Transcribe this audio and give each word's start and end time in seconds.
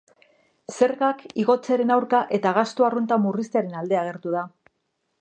Zergak 0.75 1.21
igotzearen 1.43 1.95
aurka 1.97 2.23
eta 2.39 2.57
gastu 2.61 2.91
arrunta 2.91 3.23
murriztearen 3.27 3.81
alde 3.83 4.03
agertu 4.05 4.39
da. 4.39 4.49